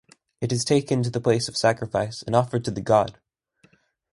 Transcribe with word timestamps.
It 0.41 0.51
is 0.51 0.65
taken 0.65 1.03
to 1.03 1.11
the 1.11 1.21
place 1.21 1.47
of 1.47 1.55
sacrifice 1.55 2.23
and 2.23 2.35
offered 2.35 2.65
to 2.65 2.71
the 2.71 2.81
god. 2.81 3.19